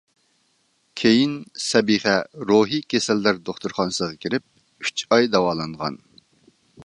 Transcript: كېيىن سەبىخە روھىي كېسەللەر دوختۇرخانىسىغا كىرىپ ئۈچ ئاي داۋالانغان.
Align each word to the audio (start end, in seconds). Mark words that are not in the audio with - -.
كېيىن 1.01 1.35
سەبىخە 1.63 2.15
روھىي 2.51 2.81
كېسەللەر 2.93 3.41
دوختۇرخانىسىغا 3.49 4.19
كىرىپ 4.25 4.87
ئۈچ 4.87 5.07
ئاي 5.17 5.33
داۋالانغان. 5.37 6.01